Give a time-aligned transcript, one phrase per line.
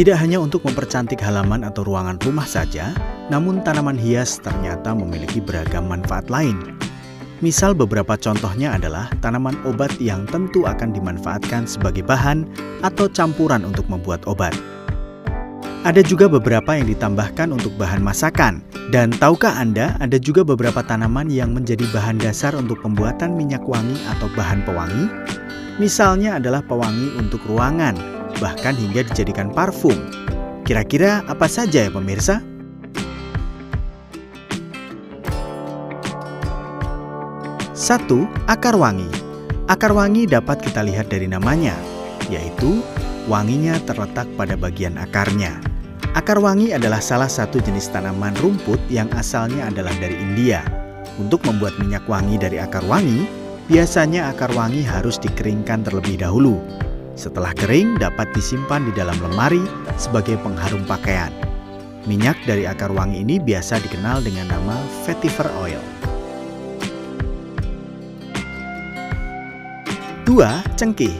[0.00, 2.96] Tidak hanya untuk mempercantik halaman atau ruangan rumah saja,
[3.28, 6.56] namun tanaman hias ternyata memiliki beragam manfaat lain.
[7.44, 12.48] Misal beberapa contohnya adalah tanaman obat yang tentu akan dimanfaatkan sebagai bahan
[12.80, 14.56] atau campuran untuk membuat obat.
[15.84, 18.64] Ada juga beberapa yang ditambahkan untuk bahan masakan.
[18.88, 24.00] Dan tahukah Anda, ada juga beberapa tanaman yang menjadi bahan dasar untuk pembuatan minyak wangi
[24.16, 25.12] atau bahan pewangi?
[25.76, 29.94] Misalnya adalah pewangi untuk ruangan, bahkan hingga dijadikan parfum.
[30.64, 32.40] Kira-kira apa saja ya pemirsa?
[37.76, 39.08] Satu, akar wangi.
[39.70, 41.74] Akar wangi dapat kita lihat dari namanya,
[42.26, 42.82] yaitu
[43.30, 45.58] wanginya terletak pada bagian akarnya.
[46.10, 50.62] Akar wangi adalah salah satu jenis tanaman rumput yang asalnya adalah dari India.
[51.22, 53.30] Untuk membuat minyak wangi dari akar wangi,
[53.70, 56.58] biasanya akar wangi harus dikeringkan terlebih dahulu.
[57.20, 59.60] Setelah kering, dapat disimpan di dalam lemari
[60.00, 61.28] sebagai pengharum pakaian.
[62.08, 65.84] Minyak dari akar wangi ini biasa dikenal dengan nama vetiver oil.
[70.24, 70.32] 2.
[70.80, 71.12] Cengkeh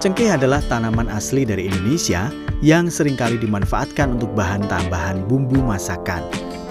[0.00, 2.32] Cengkeh adalah tanaman asli dari Indonesia
[2.64, 6.24] yang sering kali dimanfaatkan untuk bahan tambahan bumbu masakan.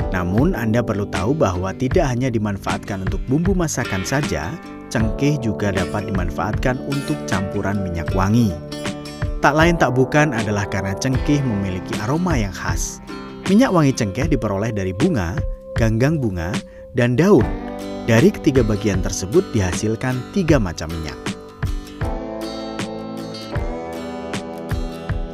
[0.09, 4.49] Namun, Anda perlu tahu bahwa tidak hanya dimanfaatkan untuk bumbu masakan saja,
[4.89, 8.51] cengkeh juga dapat dimanfaatkan untuk campuran minyak wangi.
[9.39, 12.99] Tak lain tak bukan adalah karena cengkeh memiliki aroma yang khas.
[13.47, 15.39] Minyak wangi cengkeh diperoleh dari bunga,
[15.79, 16.51] ganggang bunga,
[16.91, 17.45] dan daun.
[18.03, 21.15] Dari ketiga bagian tersebut dihasilkan tiga macam minyak.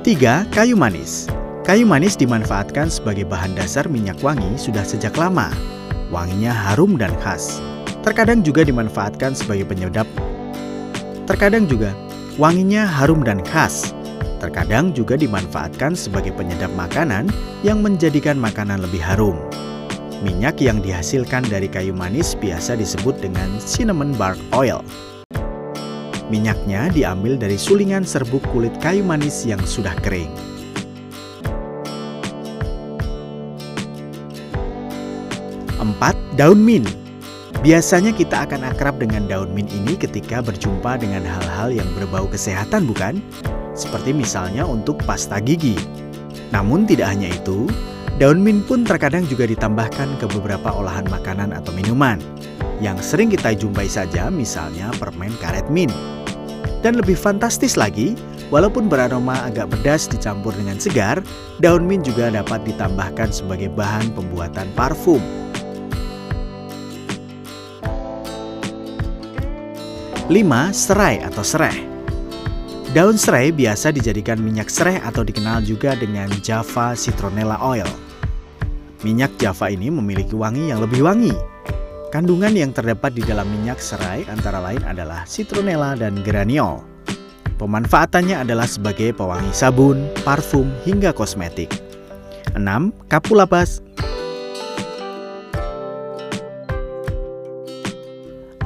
[0.05, 0.53] 3.
[0.53, 1.25] Kayu manis
[1.65, 5.49] Kayu manis dimanfaatkan sebagai bahan dasar minyak wangi sudah sejak lama.
[6.13, 7.57] Wanginya harum dan khas.
[8.05, 10.05] Terkadang juga dimanfaatkan sebagai penyedap.
[11.25, 11.89] Terkadang juga
[12.37, 13.97] wanginya harum dan khas.
[14.37, 17.33] Terkadang juga dimanfaatkan sebagai penyedap makanan
[17.65, 19.33] yang menjadikan makanan lebih harum.
[20.21, 24.85] Minyak yang dihasilkan dari kayu manis biasa disebut dengan cinnamon bark oil.
[26.29, 30.29] Minyaknya diambil dari sulingan serbuk kulit kayu manis yang sudah kering.
[35.81, 37.04] Empat, daun mint.
[37.63, 42.83] Biasanya kita akan akrab dengan daun mint ini ketika berjumpa dengan hal-hal yang berbau kesehatan
[42.83, 43.23] bukan?
[43.71, 45.79] Seperti misalnya untuk pasta gigi.
[46.51, 47.67] Namun tidak hanya itu,
[48.19, 52.19] daun mint pun terkadang juga ditambahkan ke beberapa olahan makanan atau minuman.
[52.83, 55.95] Yang sering kita jumpai saja misalnya permen karet mint.
[56.83, 58.13] Dan lebih fantastis lagi,
[58.53, 61.17] walaupun beraroma agak pedas dicampur dengan segar,
[61.63, 65.44] daun mint juga dapat ditambahkan sebagai bahan pembuatan parfum.
[70.25, 70.41] 5.
[70.73, 71.85] Serai atau sereh
[72.97, 77.85] Daun serai biasa dijadikan minyak serai atau dikenal juga dengan Java Citronella Oil.
[79.05, 81.35] Minyak Java ini memiliki wangi yang lebih wangi
[82.09, 86.79] Kandungan yang terdapat di dalam minyak serai antara lain adalah citronella dan geraniol.
[87.59, 91.69] Pemanfaatannya adalah sebagai pewangi sabun, parfum, hingga kosmetik.
[92.55, 92.63] 6.
[93.11, 93.83] Kapulabas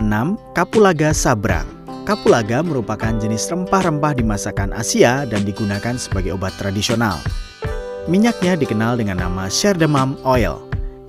[0.10, 0.58] 6.
[0.58, 1.70] Kapulaga sabrang
[2.02, 7.22] Kapulaga merupakan jenis rempah-rempah di masakan Asia dan digunakan sebagai obat tradisional.
[8.10, 10.58] Minyaknya dikenal dengan nama Sherdamam Oil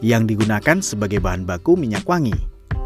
[0.04, 2.36] yang digunakan sebagai bahan baku minyak wangi.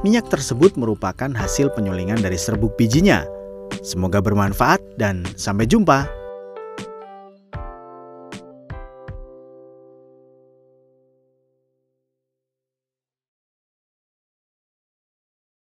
[0.06, 3.26] Minyak tersebut merupakan hasil penyulingan dari serbuk bijinya.
[3.82, 6.06] Semoga bermanfaat dan sampai jumpa.